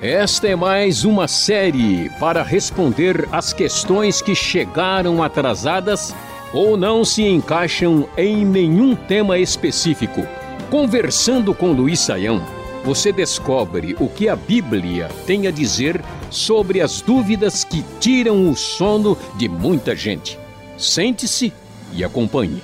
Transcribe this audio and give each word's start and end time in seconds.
Esta 0.00 0.48
é 0.48 0.56
mais 0.56 1.04
uma 1.04 1.28
série 1.28 2.10
para 2.18 2.42
responder 2.42 3.28
às 3.30 3.52
questões 3.52 4.20
que 4.20 4.34
chegaram 4.34 5.22
atrasadas 5.22 6.12
ou 6.52 6.76
não 6.76 7.04
se 7.04 7.22
encaixam 7.22 8.08
em 8.16 8.44
nenhum 8.44 8.96
tema 8.96 9.38
específico. 9.38 10.26
Conversando 10.70 11.54
com 11.54 11.72
Luiz 11.72 12.00
Saião, 12.00 12.42
você 12.84 13.12
descobre 13.12 13.94
o 14.00 14.08
que 14.08 14.28
a 14.28 14.34
Bíblia 14.34 15.08
tem 15.26 15.46
a 15.46 15.52
dizer 15.52 16.02
sobre 16.30 16.80
as 16.80 17.00
dúvidas 17.00 17.62
que 17.62 17.84
tiram 18.00 18.50
o 18.50 18.56
sono 18.56 19.16
de 19.36 19.48
muita 19.48 19.94
gente. 19.94 20.38
Sente-se 20.76 21.52
e 21.92 22.02
acompanhe. 22.02 22.60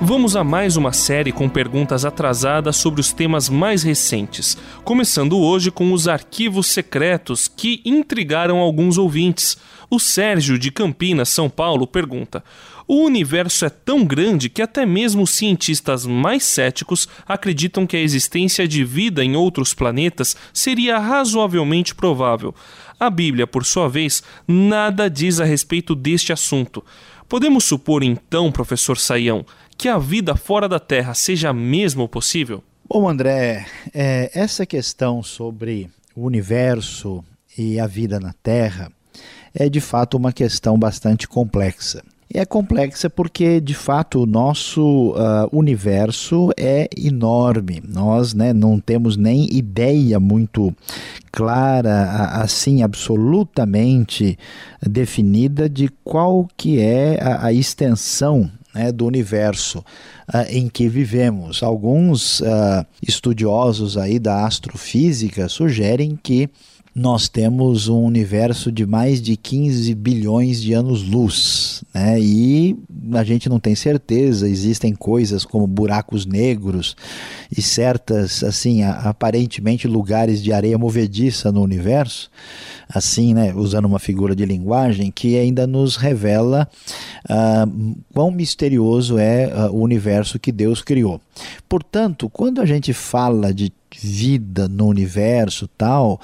Vamos 0.00 0.36
a 0.36 0.44
mais 0.44 0.76
uma 0.76 0.92
série 0.92 1.32
com 1.32 1.48
perguntas 1.48 2.04
atrasadas 2.04 2.76
sobre 2.76 3.00
os 3.00 3.12
temas 3.12 3.48
mais 3.48 3.82
recentes, 3.82 4.56
começando 4.84 5.36
hoje 5.36 5.72
com 5.72 5.92
os 5.92 6.06
arquivos 6.06 6.68
secretos 6.68 7.48
que 7.48 7.82
intrigaram 7.84 8.58
alguns 8.58 8.96
ouvintes. 8.96 9.58
O 9.90 9.98
Sérgio 9.98 10.56
de 10.56 10.70
Campinas, 10.70 11.28
São 11.30 11.50
Paulo, 11.50 11.84
pergunta: 11.84 12.44
O 12.86 13.02
universo 13.02 13.64
é 13.64 13.68
tão 13.68 14.04
grande 14.04 14.48
que 14.48 14.62
até 14.62 14.86
mesmo 14.86 15.24
os 15.24 15.30
cientistas 15.30 16.06
mais 16.06 16.44
céticos 16.44 17.08
acreditam 17.26 17.84
que 17.84 17.96
a 17.96 18.00
existência 18.00 18.68
de 18.68 18.84
vida 18.84 19.24
em 19.24 19.34
outros 19.34 19.74
planetas 19.74 20.36
seria 20.54 21.00
razoavelmente 21.00 21.92
provável. 21.92 22.54
A 23.00 23.10
Bíblia, 23.10 23.48
por 23.48 23.64
sua 23.64 23.88
vez, 23.88 24.22
nada 24.46 25.10
diz 25.10 25.40
a 25.40 25.44
respeito 25.44 25.96
deste 25.96 26.32
assunto. 26.32 26.84
Podemos 27.28 27.64
supor 27.64 28.02
então, 28.02 28.50
professor 28.50 28.96
Saião, 28.96 29.44
que 29.78 29.88
a 29.88 29.96
vida 29.96 30.34
fora 30.34 30.68
da 30.68 30.80
Terra 30.80 31.14
seja 31.14 31.52
mesmo 31.52 32.08
possível? 32.08 32.64
Bom, 32.88 33.08
André, 33.08 33.64
é, 33.94 34.28
essa 34.34 34.66
questão 34.66 35.22
sobre 35.22 35.88
o 36.16 36.26
universo 36.26 37.24
e 37.56 37.78
a 37.78 37.86
vida 37.86 38.18
na 38.18 38.34
Terra 38.42 38.90
é 39.54 39.68
de 39.68 39.80
fato 39.80 40.16
uma 40.16 40.32
questão 40.32 40.76
bastante 40.76 41.28
complexa. 41.28 42.02
E 42.34 42.38
é 42.38 42.44
complexa 42.44 43.08
porque, 43.08 43.60
de 43.60 43.72
fato, 43.72 44.22
o 44.22 44.26
nosso 44.26 45.12
uh, 45.12 45.48
universo 45.50 46.50
é 46.58 46.88
enorme. 46.94 47.82
Nós 47.86 48.34
né, 48.34 48.52
não 48.52 48.78
temos 48.78 49.16
nem 49.16 49.48
ideia 49.50 50.20
muito 50.20 50.74
clara, 51.32 52.32
assim, 52.42 52.82
absolutamente 52.82 54.38
definida 54.82 55.70
de 55.70 55.88
qual 56.04 56.46
que 56.54 56.80
é 56.80 57.18
a, 57.22 57.46
a 57.46 57.52
extensão 57.52 58.50
né, 58.74 58.92
do 58.92 59.06
universo 59.06 59.78
uh, 59.78 60.46
em 60.50 60.68
que 60.68 60.88
vivemos. 60.88 61.62
Alguns 61.62 62.40
uh, 62.40 62.84
estudiosos 63.06 63.96
aí 63.96 64.18
da 64.18 64.46
astrofísica 64.46 65.48
sugerem 65.48 66.18
que 66.22 66.50
nós 66.98 67.28
temos 67.28 67.86
um 67.86 68.02
universo 68.02 68.72
de 68.72 68.84
mais 68.84 69.22
de 69.22 69.36
15 69.36 69.94
bilhões 69.94 70.60
de 70.60 70.72
anos-luz, 70.72 71.84
né? 71.94 72.20
E 72.20 72.76
a 73.12 73.22
gente 73.22 73.48
não 73.48 73.60
tem 73.60 73.74
certeza, 73.74 74.48
existem 74.48 74.94
coisas 74.94 75.44
como 75.44 75.66
buracos 75.66 76.26
negros 76.26 76.96
e 77.56 77.62
certas, 77.62 78.42
assim, 78.42 78.82
aparentemente 78.82 79.86
lugares 79.86 80.42
de 80.42 80.52
areia 80.52 80.76
movediça 80.76 81.52
no 81.52 81.62
universo, 81.62 82.30
assim, 82.88 83.32
né, 83.32 83.54
usando 83.54 83.84
uma 83.84 84.00
figura 84.00 84.34
de 84.34 84.44
linguagem 84.44 85.12
que 85.12 85.38
ainda 85.38 85.66
nos 85.66 85.94
revela 85.96 86.68
uh, 87.28 87.96
quão 88.12 88.30
misterioso 88.30 89.18
é 89.18 89.46
uh, 89.46 89.72
o 89.72 89.80
universo 89.80 90.38
que 90.38 90.50
Deus 90.50 90.82
criou. 90.82 91.20
Portanto, 91.68 92.28
quando 92.28 92.60
a 92.60 92.66
gente 92.66 92.92
fala 92.92 93.52
de 93.52 93.72
vida 94.00 94.68
no 94.68 94.86
universo 94.86 95.68
tal, 95.76 96.20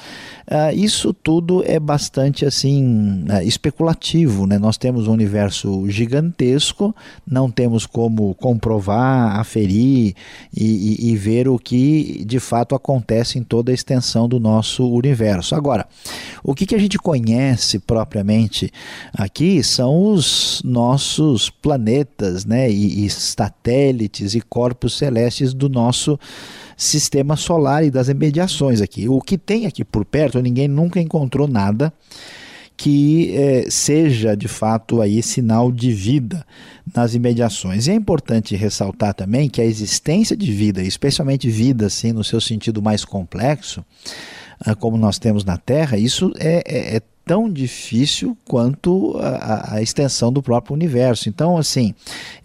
uh, 0.47 0.75
isso 0.75 1.13
tudo 1.13 1.63
é 1.67 1.81
bastante 1.81 2.47
assim 2.47 3.25
uh, 3.25 3.43
especulativo, 3.43 4.47
né? 4.47 4.59
Nós 4.59 4.77
temos 4.77 5.09
um 5.09 5.13
universo 5.13 5.89
gigantesco, 5.89 6.95
não 7.27 7.51
temos 7.51 7.87
como 7.87 8.35
comprovar, 8.35 9.39
aferir 9.39 10.15
e, 10.57 10.65
e, 10.65 11.11
e, 11.11 11.17
ver 11.17 11.49
o 11.49 11.59
que 11.59 12.25
de 12.25 12.39
fato 12.39 12.75
acontece 12.75 13.39
em 13.39 13.43
toda 13.43 13.71
a 13.71 13.75
extensão 13.75 14.29
do 14.29 14.39
nosso 14.39 14.89
universo. 14.89 15.55
Agora, 15.55 15.87
o 16.43 16.55
que, 16.55 16.67
que 16.67 16.75
a 16.75 16.79
gente 16.79 16.99
conhece 16.99 17.79
propriamente 17.79 18.71
aqui 19.13 19.63
são 19.63 20.13
os 20.13 20.63
nossos 20.65 21.51
planetas, 21.51 22.45
né? 22.45 22.71
E, 22.71 23.05
e 23.05 23.11
satélites 23.11 24.35
e 24.35 24.41
corpos 24.41 24.97
celestes 24.97 25.53
do 25.53 25.69
nosso 25.69 26.19
sistema 26.77 27.37
solar 27.37 27.85
e 27.85 27.91
das 27.91 28.09
imediações 28.09 28.81
aqui. 28.81 29.09
O 29.09 29.21
que 29.21 29.39
tem 29.39 29.67
aqui 29.67 29.85
por 29.85 30.05
perto, 30.05 30.41
ninguém 30.41 30.69
nunca 30.69 31.01
encontrou 31.01 31.47
nada 31.47 31.93
que 32.77 33.33
eh, 33.37 33.67
seja 33.71 34.37
de 34.37 34.49
fato 34.49 35.01
aí 35.01 35.23
sinal 35.23 35.71
de 35.71 35.93
vida 35.93 36.45
nas 36.95 37.15
imediações. 37.15 37.87
E 37.87 37.93
é 37.93 37.95
importante 37.95 38.57
ressaltar 38.57 39.15
também 39.15 39.49
que 39.49 39.61
a 39.61 39.65
existência 39.65 40.37
de 40.37 40.51
vida, 40.53 40.83
especialmente 40.83 41.49
vida 41.49 41.87
assim 41.87 42.13
no 42.13 42.25
seu 42.25 42.41
sentido 42.41 42.83
mais 42.83 43.05
complexo, 43.05 43.85
ah, 44.61 44.75
como 44.75 44.97
nós 44.97 45.19
temos 45.19 45.45
na 45.45 45.57
Terra, 45.57 45.97
isso 45.97 46.33
é, 46.39 46.63
é, 46.67 46.97
é 46.97 47.03
tão 47.25 47.51
difícil 47.51 48.37
quanto 48.45 49.17
a, 49.19 49.77
a, 49.77 49.83
extensão 49.83 50.33
do 50.33 50.43
próprio 50.43 50.75
universo. 50.75 51.29
Então, 51.29 51.57
assim, 51.57 51.95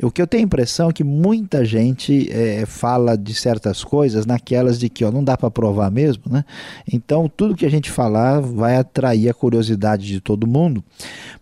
o 0.01 0.09
que 0.09 0.21
eu 0.21 0.27
tenho 0.27 0.43
a 0.43 0.45
impressão 0.45 0.89
é 0.89 0.93
que 0.93 1.03
muita 1.03 1.65
gente 1.65 2.31
é, 2.31 2.65
fala 2.65 3.17
de 3.17 3.33
certas 3.33 3.83
coisas 3.83 4.25
naquelas 4.25 4.79
de 4.79 4.89
que 4.89 5.03
ó, 5.03 5.11
não 5.11 5.23
dá 5.23 5.37
para 5.37 5.51
provar 5.51 5.91
mesmo, 5.91 6.23
né? 6.29 6.45
Então, 6.91 7.29
tudo 7.29 7.55
que 7.55 7.65
a 7.65 7.71
gente 7.71 7.91
falar 7.91 8.39
vai 8.39 8.77
atrair 8.77 9.29
a 9.29 9.33
curiosidade 9.33 10.05
de 10.07 10.21
todo 10.21 10.47
mundo, 10.47 10.83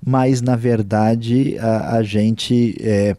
mas 0.04 0.42
na 0.42 0.56
verdade 0.56 1.58
a, 1.60 1.98
a 1.98 2.04
gente. 2.04 2.76
É, 2.82 3.16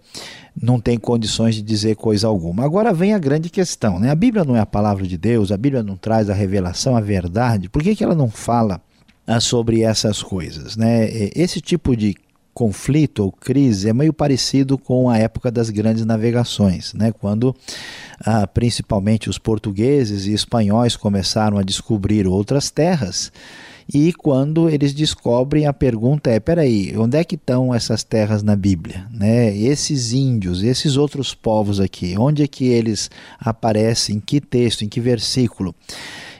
não 0.60 0.80
tem 0.80 0.98
condições 0.98 1.54
de 1.54 1.62
dizer 1.62 1.94
coisa 1.94 2.26
alguma. 2.26 2.64
Agora 2.64 2.92
vem 2.92 3.14
a 3.14 3.18
grande 3.18 3.48
questão, 3.48 4.00
né? 4.00 4.10
A 4.10 4.14
Bíblia 4.16 4.44
não 4.44 4.56
é 4.56 4.60
a 4.60 4.66
palavra 4.66 5.06
de 5.06 5.16
Deus, 5.16 5.52
a 5.52 5.56
Bíblia 5.56 5.84
não 5.84 5.96
traz 5.96 6.28
a 6.28 6.34
revelação, 6.34 6.96
a 6.96 7.00
verdade. 7.00 7.68
Por 7.68 7.80
que, 7.80 7.94
que 7.94 8.02
ela 8.02 8.14
não 8.14 8.28
fala 8.28 8.80
sobre 9.40 9.82
essas 9.82 10.22
coisas. 10.22 10.76
Né? 10.76 11.08
Esse 11.34 11.60
tipo 11.60 11.96
de 11.96 12.14
conflito 12.54 13.20
ou 13.22 13.30
crise 13.30 13.88
é 13.88 13.92
meio 13.92 14.12
parecido 14.12 14.76
com 14.76 15.08
a 15.08 15.16
época 15.16 15.48
das 15.48 15.70
grandes 15.70 16.04
navegações, 16.04 16.92
né? 16.92 17.12
quando 17.12 17.54
ah, 18.20 18.48
principalmente 18.48 19.30
os 19.30 19.38
portugueses 19.38 20.26
e 20.26 20.32
espanhóis 20.32 20.96
começaram 20.96 21.58
a 21.58 21.62
descobrir 21.62 22.26
outras 22.26 22.68
terras. 22.68 23.30
E 23.92 24.12
quando 24.12 24.68
eles 24.68 24.92
descobrem, 24.92 25.66
a 25.66 25.72
pergunta 25.72 26.30
é: 26.30 26.38
peraí, 26.38 26.94
onde 26.98 27.16
é 27.16 27.24
que 27.24 27.36
estão 27.36 27.74
essas 27.74 28.04
terras 28.04 28.42
na 28.42 28.54
Bíblia? 28.54 29.06
Né? 29.10 29.56
Esses 29.56 30.12
índios, 30.12 30.62
esses 30.62 30.96
outros 30.96 31.34
povos 31.34 31.80
aqui, 31.80 32.14
onde 32.18 32.42
é 32.42 32.46
que 32.46 32.66
eles 32.66 33.10
aparecem? 33.38 34.16
Em 34.16 34.20
que 34.20 34.40
texto? 34.40 34.84
Em 34.84 34.88
que 34.88 35.00
versículo? 35.00 35.74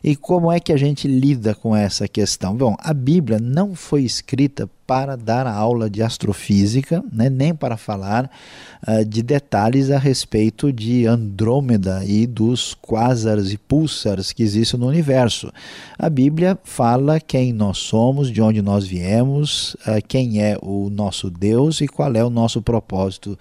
E 0.03 0.15
como 0.17 0.51
é 0.51 0.61
que 0.61 0.73
a 0.73 0.77
gente 0.77 1.09
lida 1.09 1.55
com 1.55 1.75
essa 1.75 2.07
questão? 2.07 2.57
Bom, 2.57 2.77
a 2.79 2.93
Bíblia 2.93 3.39
não 3.41 3.75
foi 3.75 4.03
escrita 4.03 4.69
para 4.89 5.17
dar 5.19 5.47
aula 5.47 5.91
de 5.91 6.03
astrofísica, 6.03 7.05
né, 7.13 7.29
nem 7.29 7.55
para 7.55 7.77
falar 7.77 8.31
uh, 8.89 9.05
de 9.05 9.23
detalhes 9.23 9.91
a 9.91 9.99
respeito 9.99 10.73
de 10.73 11.05
Andrômeda 11.05 12.03
e 12.07 12.27
dos 12.27 12.73
quasars 12.73 13.53
e 13.53 13.59
pulsars 13.59 14.33
que 14.33 14.43
existem 14.43 14.81
no 14.81 14.89
universo. 14.89 15.53
A 15.99 16.09
Bíblia 16.09 16.59
fala 16.65 17.21
quem 17.21 17.53
nós 17.53 17.77
somos, 17.77 18.33
de 18.33 18.41
onde 18.41 18.63
nós 18.63 18.87
viemos, 18.87 19.75
uh, 19.75 20.01
quem 20.09 20.43
é 20.43 20.57
o 20.63 20.89
nosso 20.89 21.29
Deus 21.29 21.83
e 21.83 21.87
qual 21.87 22.15
é 22.15 22.25
o 22.25 22.31
nosso 22.31 22.63
propósito 22.63 23.39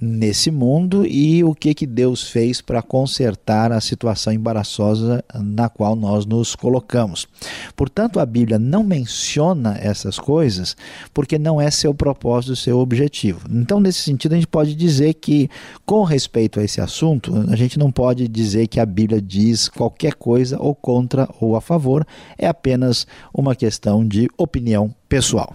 nesse 0.00 0.50
mundo 0.50 1.06
e 1.06 1.44
o 1.44 1.54
que, 1.54 1.72
que 1.72 1.86
Deus 1.86 2.28
fez 2.28 2.60
para 2.60 2.82
consertar 2.82 3.70
a 3.70 3.80
situação 3.80 4.32
embaraçosa 4.32 5.24
na 5.32 5.68
qual 5.68 5.94
nós 5.94 6.26
nos 6.26 6.56
colocamos. 6.56 7.28
Portanto, 7.76 8.18
a 8.18 8.26
Bíblia 8.26 8.58
não 8.58 8.82
menciona 8.82 9.78
essas 9.80 10.18
coisas 10.18 10.79
porque 11.12 11.38
não 11.38 11.60
é 11.60 11.70
seu 11.70 11.94
propósito, 11.94 12.56
seu 12.56 12.78
objetivo. 12.78 13.40
Então, 13.50 13.80
nesse 13.80 14.00
sentido, 14.00 14.32
a 14.32 14.36
gente 14.36 14.46
pode 14.46 14.74
dizer 14.74 15.14
que, 15.14 15.48
com 15.84 16.02
respeito 16.04 16.60
a 16.60 16.64
esse 16.64 16.80
assunto, 16.80 17.32
a 17.50 17.56
gente 17.56 17.78
não 17.78 17.90
pode 17.90 18.28
dizer 18.28 18.66
que 18.66 18.80
a 18.80 18.86
Bíblia 18.86 19.20
diz 19.20 19.68
qualquer 19.68 20.14
coisa 20.14 20.58
ou 20.60 20.74
contra 20.74 21.28
ou 21.40 21.56
a 21.56 21.60
favor, 21.60 22.06
é 22.38 22.46
apenas 22.46 23.06
uma 23.32 23.54
questão 23.54 24.06
de 24.06 24.28
opinião 24.36 24.94
pessoal. 25.08 25.54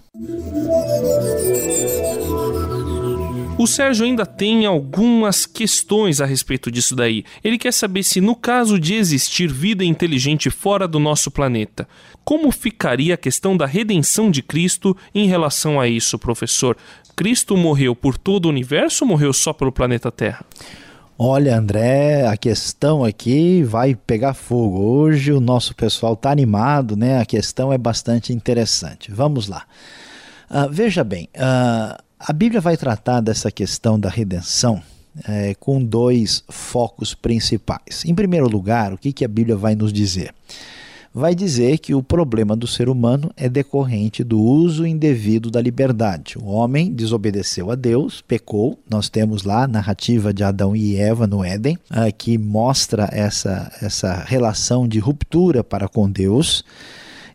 O 3.58 3.66
Sérgio 3.66 4.06
ainda 4.06 4.26
tem 4.26 4.66
algumas 4.66 5.46
questões 5.46 6.20
a 6.20 6.26
respeito 6.26 6.70
disso 6.70 6.94
daí. 6.94 7.24
Ele 7.42 7.58
quer 7.58 7.72
saber 7.72 8.04
se, 8.04 8.20
no 8.20 8.36
caso 8.36 8.78
de 8.78 8.96
existir 8.96 9.50
vida 9.50 9.84
inteligente 9.86 10.50
fora 10.50 10.86
do 10.86 11.00
nosso 11.00 11.32
planeta, 11.32 11.88
como 12.26 12.52
ficaria 12.52 13.14
a 13.14 13.18
questão 13.18 13.56
da 13.56 13.66
redenção 13.66 14.30
de 14.30 14.42
Cristo 14.42 14.96
em 15.14 15.28
relação 15.28 15.80
a 15.80 15.88
isso, 15.88 16.20
professor? 16.20 16.76
Cristo 17.16 17.56
morreu 17.56 17.96
por 17.96 18.18
todo 18.18 18.48
o 18.48 18.50
universo 18.50 19.06
ou 19.06 19.10
morreu 19.10 19.32
só 19.32 19.54
pelo 19.54 19.72
planeta 19.72 20.12
Terra? 20.12 20.44
Olha, 21.18 21.58
André, 21.58 22.28
a 22.28 22.36
questão 22.36 23.06
aqui 23.06 23.64
vai 23.64 23.96
pegar 23.96 24.34
fogo. 24.34 24.80
Hoje 24.82 25.32
o 25.32 25.40
nosso 25.40 25.74
pessoal 25.74 26.14
está 26.14 26.30
animado, 26.30 26.98
né? 26.98 27.22
A 27.22 27.26
questão 27.26 27.72
é 27.72 27.78
bastante 27.78 28.34
interessante. 28.34 29.14
Vamos 29.14 29.48
lá. 29.48 29.64
Uh, 30.50 30.70
veja 30.70 31.06
bem, 31.06 31.30
uh, 31.38 32.05
a 32.28 32.34
Bíblia 32.34 32.60
vai 32.60 32.76
tratar 32.76 33.22
dessa 33.22 33.52
questão 33.52 34.00
da 34.00 34.10
redenção 34.10 34.82
é, 35.28 35.54
com 35.60 35.84
dois 35.84 36.44
focos 36.50 37.14
principais. 37.14 38.04
Em 38.04 38.16
primeiro 38.16 38.50
lugar, 38.50 38.94
o 38.94 38.98
que, 38.98 39.14
que 39.14 39.24
a 39.24 39.28
Bíblia 39.28 39.56
vai 39.56 39.76
nos 39.76 39.94
dizer? 39.94 40.34
vai 41.18 41.34
dizer 41.34 41.78
que 41.78 41.96
o 41.96 42.04
problema 42.04 42.58
do 42.58 42.68
ser 42.68 42.90
humano 42.90 43.32
é 43.38 43.48
decorrente 43.48 44.22
do 44.22 44.38
uso 44.38 44.86
indevido 44.86 45.50
da 45.50 45.62
liberdade. 45.62 46.38
O 46.38 46.48
homem 46.48 46.92
desobedeceu 46.92 47.72
a 47.72 47.76
Deus, 47.76 48.22
pecou. 48.22 48.78
Nós 48.90 49.08
temos 49.08 49.44
lá 49.44 49.64
a 49.64 49.68
narrativa 49.68 50.34
de 50.34 50.44
Adão 50.44 50.76
e 50.76 50.98
Eva 50.98 51.26
no 51.26 51.42
Éden, 51.42 51.78
uh, 51.90 52.14
que 52.18 52.38
mostra 52.38 53.08
essa, 53.14 53.72
essa 53.82 54.26
relação 54.26 54.86
de 54.86 55.00
ruptura 55.00 55.64
para 55.64 55.88
com 55.88 56.12
Deus 56.12 56.66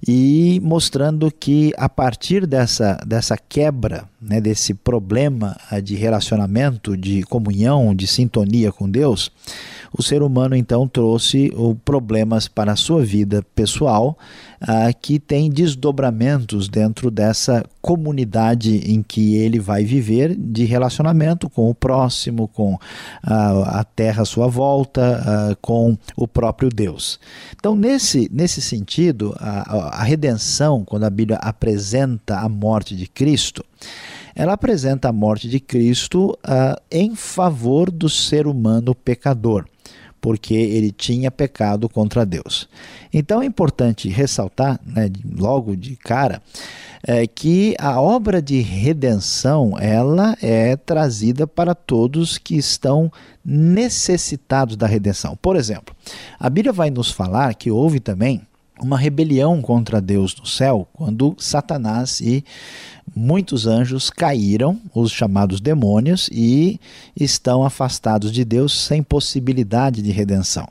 e 0.07 0.61
mostrando 0.63 1.31
que 1.33 1.73
a 1.79 1.89
partir 1.89 2.47
dessa, 2.47 2.99
dessa 3.07 3.39
quebra, 3.39 4.05
né, 4.21 4.41
desse 4.41 4.75
problema 4.75 5.57
ah, 5.71 5.81
de 5.81 5.95
relacionamento, 5.95 6.97
de 6.97 7.23
comunhão, 7.23 7.95
de 7.95 8.07
sintonia 8.07 8.71
com 8.71 8.89
Deus, 8.89 9.31
o 9.97 10.03
ser 10.03 10.23
humano 10.23 10.55
então 10.55 10.87
trouxe 10.87 11.53
problemas 11.85 12.47
para 12.47 12.73
a 12.73 12.77
sua 12.77 13.05
vida 13.05 13.45
pessoal 13.55 14.17
ah, 14.61 14.93
que 14.93 15.19
tem 15.19 15.51
desdobramentos 15.51 16.69
dentro 16.69 17.11
dessa 17.11 17.65
comunidade 17.81 18.93
em 18.93 19.03
que 19.03 19.37
ele 19.37 19.59
vai 19.59 19.85
viver 19.85 20.37
de 20.37 20.65
relacionamento 20.65 21.49
com 21.49 21.71
o 21.71 21.75
próximo, 21.75 22.47
com 22.47 22.79
ah, 23.23 23.81
a 23.81 23.85
terra 23.85 24.23
à 24.23 24.27
sua 24.27 24.47
volta, 24.49 25.23
ah, 25.25 25.57
com 25.61 25.97
o 26.15 26.29
próprio 26.29 26.69
Deus. 26.69 27.19
Então, 27.57 27.75
nesse, 27.75 28.31
nesse 28.33 28.61
sentido, 28.61 29.35
a, 29.39 30.01
a 30.01 30.03
redenção, 30.05 30.85
quando 30.85 31.05
a 31.05 31.11
Bíblia 31.11 31.39
apresenta 31.39 32.39
a 32.39 32.49
morte 32.49 32.95
de 32.95 33.07
Cristo, 33.07 33.65
ela 34.35 34.53
apresenta 34.53 35.09
a 35.09 35.13
morte 35.13 35.49
de 35.49 35.61
Cristo 35.61 36.31
uh, 36.31 36.81
em 36.91 37.15
favor 37.15 37.91
do 37.91 38.09
ser 38.09 38.47
humano 38.47 38.95
pecador 38.95 39.67
porque 40.21 40.55
ele 40.55 40.93
tinha 40.93 41.31
pecado 41.31 41.89
contra 41.89 42.27
Deus. 42.27 42.69
Então 43.13 43.43
é 43.43 43.47
importante 43.47 44.09
ressaltar, 44.09 44.79
né, 44.85 45.11
logo 45.39 45.75
de 45.75 45.97
cara, 45.97 46.43
é, 47.03 47.27
que 47.27 47.75
a 47.79 48.01
obra 48.01 48.43
de 48.43 48.61
redenção 48.61 49.75
ela 49.81 50.37
é 50.43 50.77
trazida 50.77 51.47
para 51.47 51.75
todos 51.75 52.37
que 52.37 52.57
estão 52.57 53.11
necessitados 53.45 54.77
da 54.77 54.87
redenção. 54.87 55.37
Por 55.41 55.57
exemplo, 55.57 55.95
a 56.39 56.51
Bíblia 56.51 56.73
vai 56.73 56.91
nos 56.91 57.11
falar 57.11 57.55
que 57.55 57.71
houve 57.71 57.99
também 57.99 58.43
uma 58.83 58.99
rebelião 58.99 59.61
contra 59.61 60.01
Deus 60.01 60.35
no 60.37 60.47
céu 60.47 60.89
quando 60.93 61.37
Satanás 61.39 62.21
e 62.21 62.45
muitos 63.15 63.67
anjos 63.67 64.11
caíram, 64.11 64.81
os 64.95 65.11
chamados 65.11 65.61
demônios, 65.61 66.29
e 66.33 66.81
estão 67.15 67.65
afastados 67.65 68.33
de 68.33 68.45
Deus 68.45 68.87
sem 68.87 69.03
possibilidade 69.03 70.03
de 70.03 70.11
redenção. 70.11 70.69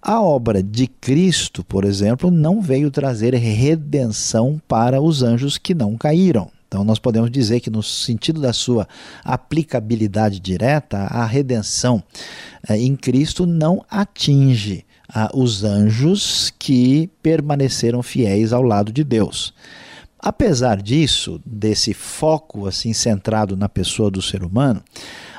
A 0.00 0.20
obra 0.20 0.62
de 0.62 0.86
Cristo, 0.86 1.64
por 1.64 1.84
exemplo, 1.84 2.30
não 2.30 2.62
veio 2.62 2.90
trazer 2.90 3.34
redenção 3.34 4.60
para 4.68 5.02
os 5.02 5.22
anjos 5.22 5.58
que 5.58 5.74
não 5.74 5.96
caíram. 5.96 6.48
Então, 6.68 6.84
nós 6.84 6.98
podemos 6.98 7.30
dizer 7.30 7.60
que, 7.60 7.70
no 7.70 7.82
sentido 7.82 8.40
da 8.40 8.52
sua 8.52 8.86
aplicabilidade 9.24 10.40
direta, 10.40 10.98
a 10.98 11.24
redenção 11.24 12.02
eh, 12.68 12.78
em 12.78 12.94
Cristo 12.94 13.46
não 13.46 13.84
atinge 13.90 14.85
ah, 15.08 15.30
os 15.34 15.64
anjos 15.64 16.52
que 16.58 17.08
permaneceram 17.22 18.02
fiéis 18.02 18.52
ao 18.52 18.62
lado 18.62 18.92
de 18.92 19.04
Deus. 19.04 19.52
Apesar 20.18 20.82
disso, 20.82 21.40
desse 21.44 21.94
foco 21.94 22.66
assim 22.66 22.92
centrado 22.92 23.56
na 23.56 23.68
pessoa 23.68 24.10
do 24.10 24.20
ser 24.22 24.42
humano, 24.42 24.82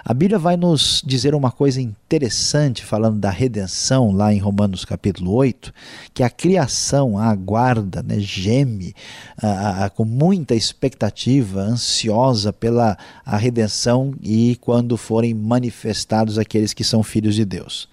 a 0.10 0.14
Bíblia 0.14 0.40
vai 0.40 0.56
nos 0.56 1.04
dizer 1.06 1.36
uma 1.36 1.52
coisa 1.52 1.82
interessante 1.82 2.86
falando 2.86 3.20
da 3.20 3.30
redenção 3.30 4.14
lá 4.14 4.34
em 4.34 4.38
Romanos 4.38 4.86
capítulo 4.86 5.34
8, 5.34 5.74
que 6.14 6.24
a 6.24 6.30
criação 6.30 7.20
aguarda, 7.20 8.02
né, 8.02 8.18
geme 8.18 8.96
a, 9.38 9.84
a, 9.84 9.90
com 9.90 10.06
muita 10.06 10.56
expectativa, 10.56 11.60
ansiosa 11.60 12.54
pela 12.54 12.98
a 13.26 13.36
redenção 13.36 14.14
e 14.22 14.58
quando 14.62 14.96
forem 14.96 15.34
manifestados 15.34 16.38
aqueles 16.38 16.72
que 16.72 16.86
são 16.86 17.04
filhos 17.04 17.36
de 17.36 17.44
Deus. 17.44 17.90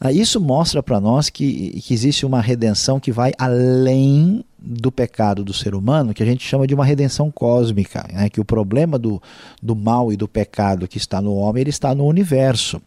Ah, 0.00 0.10
isso 0.10 0.40
mostra 0.40 0.82
para 0.82 0.98
nós 0.98 1.28
que, 1.28 1.78
que 1.82 1.92
existe 1.92 2.24
uma 2.24 2.40
redenção 2.40 2.98
que 2.98 3.12
vai 3.12 3.32
além 3.36 4.42
do 4.62 4.92
pecado 4.92 5.42
do 5.42 5.52
ser 5.52 5.74
humano, 5.74 6.12
que 6.12 6.22
a 6.22 6.26
gente 6.26 6.46
chama 6.46 6.66
de 6.66 6.74
uma 6.74 6.84
redenção 6.84 7.30
cósmica, 7.30 8.06
né? 8.12 8.28
que 8.28 8.40
o 8.40 8.44
problema 8.44 8.98
do, 8.98 9.20
do 9.62 9.74
mal 9.74 10.12
e 10.12 10.16
do 10.16 10.28
pecado 10.28 10.86
que 10.86 10.98
está 10.98 11.20
no 11.20 11.34
homem, 11.34 11.62
ele 11.62 11.70
está 11.70 11.94
no 11.94 12.06
universo. 12.06 12.80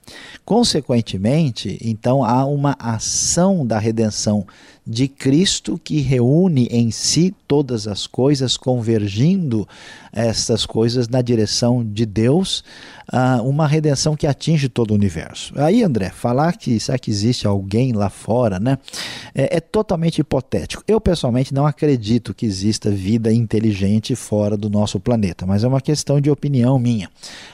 Consequentemente, 0.45 1.79
então 1.81 2.23
há 2.23 2.45
uma 2.45 2.75
ação 2.79 3.65
da 3.65 3.79
redenção 3.79 4.45
de 4.85 5.07
Cristo 5.07 5.79
que 5.81 6.01
reúne 6.01 6.67
em 6.69 6.91
si 6.91 7.33
todas 7.47 7.87
as 7.87 8.05
coisas, 8.05 8.57
convergindo 8.57 9.67
essas 10.11 10.65
coisas 10.65 11.07
na 11.07 11.21
direção 11.21 11.83
de 11.83 12.05
Deus, 12.05 12.63
uh, 13.11 13.41
uma 13.47 13.65
redenção 13.65 14.15
que 14.15 14.27
atinge 14.27 14.67
todo 14.67 14.91
o 14.91 14.93
universo. 14.93 15.53
Aí, 15.57 15.83
André, 15.83 16.09
falar 16.09 16.57
que 16.57 16.79
será 16.79 16.99
que 16.99 17.09
existe 17.09 17.47
alguém 17.47 17.93
lá 17.93 18.09
fora, 18.09 18.59
né, 18.59 18.77
é, 19.33 19.57
é 19.57 19.59
totalmente 19.61 20.19
hipotético. 20.19 20.83
Eu 20.85 20.99
pessoalmente 20.99 21.53
não 21.53 21.62
acredito 21.65 22.33
que 22.33 22.45
exista 22.45 22.89
vida 22.89 23.33
inteligente 23.33 24.15
fora 24.15 24.57
do 24.57 24.69
nosso 24.69 24.99
planeta, 24.99 25.45
mas 25.45 25.63
é 25.63 25.67
uma 25.67 25.81
questão 25.81 26.19
de 26.19 26.29
opinião 26.29 26.77
minha. 26.79 27.09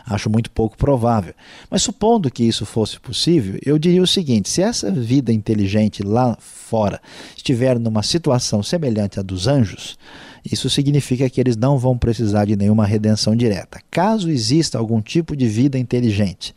Acho 0.06 0.30
muito 0.30 0.50
pouco 0.52 0.78
provável. 0.78 1.34
Mas 1.70 1.84
supondo 1.84 2.32
que 2.32 2.44
isso 2.44 2.66
fosse 2.66 3.00
possível, 3.00 3.60
eu 3.66 3.78
diria 3.78 4.02
o 4.02 4.08
seguinte: 4.08 4.50
se 4.50 4.62
essa 4.62 4.92
vida 4.92 5.32
inteligente 5.32 6.04
lá 6.04 6.38
fora 6.40 7.02
estiver 7.36 7.80
numa 7.80 8.04
situação 8.04 8.62
semelhante 8.62 9.20
à 9.20 9.24
dos 9.24 9.48
anjos, 9.48 9.98
isso 10.44 10.70
significa 10.70 11.30
que 11.30 11.40
eles 11.40 11.58
não 11.58 11.78
vão 11.78 11.98
precisar 11.98 12.46
de 12.46 12.56
nenhuma 12.56 12.86
redenção 12.86 13.36
direta. 13.36 13.82
Caso 13.92 14.30
exista 14.30 14.78
algum 14.78 15.02
tipo 15.02 15.36
de 15.36 15.48
vida 15.48 15.78
inteligente 15.78 16.54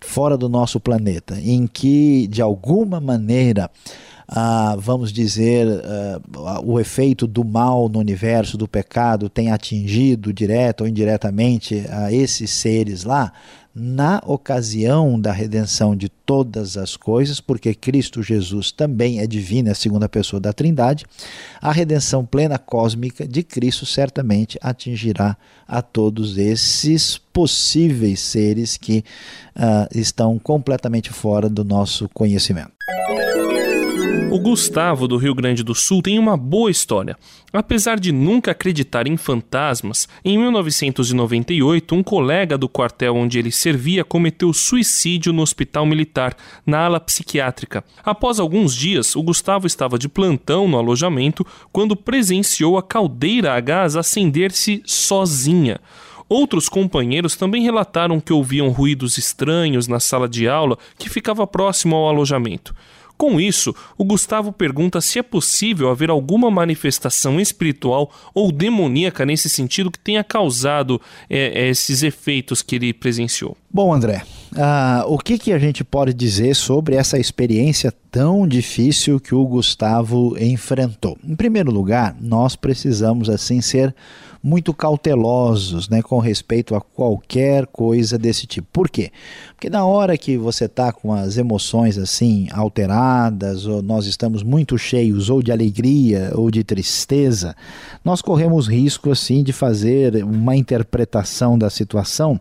fora 0.00 0.36
do 0.36 0.48
nosso 0.48 0.78
planeta, 0.78 1.38
em 1.40 1.66
que 1.66 2.26
de 2.28 2.42
alguma 2.42 3.00
maneira 3.00 3.70
ah, 4.28 4.76
vamos 4.78 5.12
dizer, 5.12 5.66
ah, 5.84 6.60
o 6.64 6.80
efeito 6.80 7.26
do 7.26 7.44
mal 7.44 7.88
no 7.88 7.98
universo, 7.98 8.56
do 8.56 8.68
pecado, 8.68 9.28
tem 9.28 9.50
atingido 9.50 10.32
direta 10.32 10.84
ou 10.84 10.88
indiretamente 10.88 11.84
a 11.90 12.12
esses 12.12 12.50
seres 12.50 13.04
lá, 13.04 13.32
na 13.74 14.22
ocasião 14.24 15.20
da 15.20 15.32
redenção 15.32 15.96
de 15.96 16.08
todas 16.08 16.76
as 16.76 16.96
coisas, 16.96 17.40
porque 17.40 17.74
Cristo 17.74 18.22
Jesus 18.22 18.70
também 18.70 19.18
é 19.18 19.26
divino, 19.26 19.68
é 19.68 19.72
a 19.72 19.74
segunda 19.74 20.08
pessoa 20.08 20.38
da 20.38 20.52
Trindade, 20.52 21.04
a 21.60 21.72
redenção 21.72 22.24
plena 22.24 22.56
cósmica 22.56 23.26
de 23.26 23.42
Cristo 23.42 23.84
certamente 23.84 24.56
atingirá 24.62 25.36
a 25.66 25.82
todos 25.82 26.38
esses 26.38 27.18
possíveis 27.32 28.20
seres 28.20 28.76
que 28.76 29.04
uh, 29.56 29.98
estão 29.98 30.38
completamente 30.38 31.10
fora 31.10 31.48
do 31.48 31.64
nosso 31.64 32.08
conhecimento. 32.10 32.72
O 34.34 34.40
Gustavo 34.40 35.06
do 35.06 35.16
Rio 35.16 35.32
Grande 35.32 35.62
do 35.62 35.76
Sul 35.76 36.02
tem 36.02 36.18
uma 36.18 36.36
boa 36.36 36.68
história. 36.68 37.16
Apesar 37.52 38.00
de 38.00 38.10
nunca 38.10 38.50
acreditar 38.50 39.06
em 39.06 39.16
fantasmas, 39.16 40.08
em 40.24 40.36
1998 40.36 41.94
um 41.94 42.02
colega 42.02 42.58
do 42.58 42.68
quartel 42.68 43.14
onde 43.14 43.38
ele 43.38 43.52
servia 43.52 44.02
cometeu 44.02 44.52
suicídio 44.52 45.32
no 45.32 45.40
hospital 45.40 45.86
militar, 45.86 46.36
na 46.66 46.80
ala 46.80 46.98
psiquiátrica. 46.98 47.84
Após 48.04 48.40
alguns 48.40 48.74
dias, 48.74 49.14
o 49.14 49.22
Gustavo 49.22 49.68
estava 49.68 49.96
de 49.96 50.08
plantão 50.08 50.66
no 50.66 50.78
alojamento 50.78 51.46
quando 51.70 51.94
presenciou 51.94 52.76
a 52.76 52.82
caldeira 52.82 53.54
a 53.54 53.60
gás 53.60 53.94
acender-se 53.94 54.82
sozinha. 54.84 55.78
Outros 56.28 56.68
companheiros 56.68 57.36
também 57.36 57.62
relataram 57.62 58.18
que 58.18 58.32
ouviam 58.32 58.70
ruídos 58.70 59.16
estranhos 59.16 59.86
na 59.86 60.00
sala 60.00 60.28
de 60.28 60.48
aula 60.48 60.76
que 60.98 61.08
ficava 61.08 61.46
próximo 61.46 61.94
ao 61.94 62.08
alojamento. 62.08 62.74
Com 63.16 63.40
isso, 63.40 63.74
o 63.96 64.04
Gustavo 64.04 64.52
pergunta 64.52 65.00
se 65.00 65.18
é 65.18 65.22
possível 65.22 65.88
haver 65.88 66.10
alguma 66.10 66.50
manifestação 66.50 67.40
espiritual 67.40 68.10
ou 68.34 68.50
demoníaca 68.50 69.24
nesse 69.24 69.48
sentido 69.48 69.90
que 69.90 69.98
tenha 69.98 70.24
causado 70.24 71.00
é, 71.30 71.68
esses 71.68 72.02
efeitos 72.02 72.60
que 72.60 72.74
ele 72.74 72.92
presenciou. 72.92 73.56
Bom, 73.72 73.92
André, 73.92 74.22
uh, 74.52 75.12
o 75.12 75.18
que, 75.18 75.38
que 75.38 75.52
a 75.52 75.58
gente 75.58 75.82
pode 75.84 76.12
dizer 76.12 76.54
sobre 76.54 76.96
essa 76.96 77.18
experiência 77.18 77.92
tão 78.10 78.46
difícil 78.46 79.20
que 79.20 79.34
o 79.34 79.46
Gustavo 79.46 80.36
enfrentou? 80.38 81.16
Em 81.24 81.34
primeiro 81.36 81.70
lugar, 81.70 82.16
nós 82.20 82.56
precisamos 82.56 83.28
assim 83.30 83.60
ser 83.60 83.94
muito 84.44 84.74
cautelosos 84.74 85.88
né, 85.88 86.02
com 86.02 86.18
respeito 86.18 86.74
a 86.74 86.80
qualquer 86.82 87.66
coisa 87.66 88.18
desse 88.18 88.46
tipo. 88.46 88.68
Por 88.70 88.90
quê? 88.90 89.10
Porque 89.54 89.70
na 89.70 89.86
hora 89.86 90.18
que 90.18 90.36
você 90.36 90.66
está 90.66 90.92
com 90.92 91.14
as 91.14 91.38
emoções 91.38 91.96
assim 91.96 92.46
alteradas, 92.52 93.64
ou 93.64 93.80
nós 93.80 94.04
estamos 94.04 94.42
muito 94.42 94.76
cheios 94.76 95.30
ou 95.30 95.42
de 95.42 95.50
alegria 95.50 96.30
ou 96.34 96.50
de 96.50 96.62
tristeza, 96.62 97.56
nós 98.04 98.20
corremos 98.20 98.68
risco 98.68 99.10
assim 99.10 99.42
de 99.42 99.50
fazer 99.50 100.22
uma 100.22 100.54
interpretação 100.54 101.56
da 101.56 101.70
situação 101.70 102.38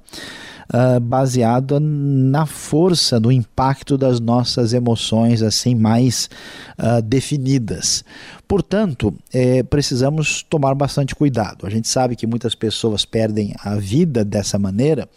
uh, 0.74 1.00
baseada 1.00 1.79
na 1.79 2.46
força, 2.46 3.20
no 3.20 3.32
impacto 3.32 3.98
das 3.98 4.20
nossas 4.20 4.74
emoções 4.74 5.41
assim 5.41 5.75
mais 5.75 6.29
uh, 6.77 7.01
definidas. 7.01 8.03
Portanto, 8.48 9.13
é, 9.34 9.63
precisamos 9.63 10.43
tomar 10.43 10.75
bastante 10.75 11.15
cuidado. 11.15 11.65
A 11.65 11.70
gente 11.70 11.88
sabe 11.88 12.15
que 12.15 12.27
muitas 12.27 12.53
pessoas 12.53 13.03
perdem 13.03 13.55
a 13.63 13.75
vida 13.75 14.24
dessa 14.24 14.60
maneira 14.60 15.10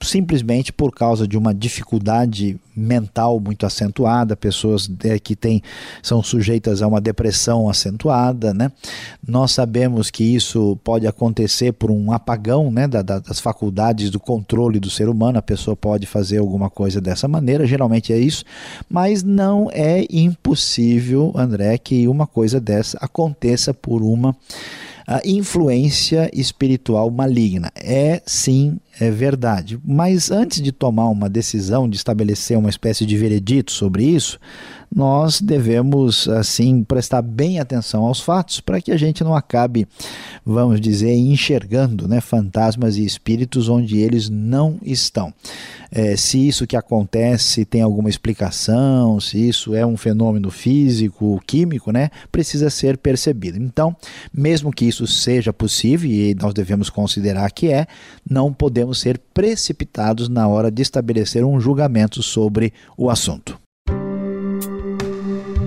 simplesmente 0.00 0.72
por 0.72 0.92
causa 0.92 1.26
de 1.26 1.36
uma 1.36 1.54
dificuldade 1.54 2.58
mental 2.76 3.40
muito 3.40 3.64
acentuada, 3.64 4.36
pessoas 4.36 4.90
é, 5.02 5.18
que 5.18 5.34
têm, 5.34 5.62
são 6.02 6.22
sujeitas 6.22 6.82
a 6.82 6.86
uma 6.86 7.00
depressão 7.00 7.70
acentuada, 7.70 8.52
né? 8.52 8.70
Nós 9.26 9.52
sabemos 9.52 10.10
que 10.10 10.22
isso 10.22 10.78
pode 10.84 11.06
acontecer 11.06 11.72
por 11.72 11.90
um 11.90 12.12
apagão, 12.12 12.70
né, 12.70 12.86
da, 12.86 13.00
das 13.00 13.40
faculdades 13.40 14.10
do 14.10 14.20
controle 14.20 14.78
do 14.78 14.90
ser 14.90 15.08
humano, 15.08 15.38
a 15.38 15.42
pessoa 15.42 15.74
pode 15.74 16.06
fazer 16.06 16.38
alguma 16.38 16.68
coisa 16.68 17.00
dessa 17.00 17.26
maneira, 17.26 17.66
geralmente 17.66 18.12
é 18.12 18.18
isso, 18.18 18.44
mas 18.90 19.22
não 19.22 19.70
é 19.72 20.04
impossível, 20.10 21.32
André, 21.34 21.78
que 21.78 22.06
uma 22.06 22.26
coisa 22.26 22.60
dessa 22.60 22.98
aconteça 23.00 23.72
por 23.72 24.02
uma 24.02 24.36
a 25.06 25.20
influência 25.24 26.28
espiritual 26.32 27.10
maligna. 27.10 27.70
É 27.76 28.20
sim, 28.26 28.78
é 28.98 29.10
verdade. 29.10 29.78
Mas 29.84 30.30
antes 30.30 30.60
de 30.60 30.72
tomar 30.72 31.08
uma 31.08 31.28
decisão 31.28 31.88
de 31.88 31.96
estabelecer 31.96 32.58
uma 32.58 32.70
espécie 32.70 33.06
de 33.06 33.16
veredito 33.16 33.70
sobre 33.70 34.04
isso, 34.04 34.38
nós 34.94 35.40
devemos 35.40 36.28
assim 36.28 36.82
prestar 36.82 37.22
bem 37.22 37.58
atenção 37.58 38.04
aos 38.04 38.20
fatos 38.20 38.60
para 38.60 38.80
que 38.80 38.92
a 38.92 38.96
gente 38.96 39.22
não 39.22 39.34
acabe, 39.34 39.86
vamos 40.44 40.80
dizer, 40.80 41.14
enxergando 41.14 42.08
né, 42.08 42.20
fantasmas 42.20 42.96
e 42.96 43.04
espíritos 43.04 43.68
onde 43.68 43.98
eles 43.98 44.28
não 44.28 44.78
estão. 44.82 45.32
É, 45.90 46.16
se 46.16 46.46
isso 46.46 46.66
que 46.66 46.76
acontece 46.76 47.64
tem 47.64 47.82
alguma 47.82 48.08
explicação, 48.08 49.20
se 49.20 49.48
isso 49.48 49.74
é 49.74 49.86
um 49.86 49.96
fenômeno 49.96 50.50
físico, 50.50 51.40
químico, 51.46 51.92
né, 51.92 52.10
precisa 52.30 52.70
ser 52.70 52.98
percebido. 52.98 53.58
Então, 53.58 53.94
mesmo 54.32 54.72
que 54.72 54.84
isso 54.84 55.06
seja 55.06 55.52
possível, 55.52 56.10
e 56.10 56.34
nós 56.34 56.52
devemos 56.52 56.90
considerar 56.90 57.50
que 57.50 57.68
é, 57.68 57.86
não 58.28 58.52
podemos 58.52 58.98
ser 58.98 59.18
precipitados 59.32 60.28
na 60.28 60.48
hora 60.48 60.70
de 60.70 60.82
estabelecer 60.82 61.44
um 61.44 61.60
julgamento 61.60 62.22
sobre 62.22 62.72
o 62.96 63.10
assunto. 63.10 63.65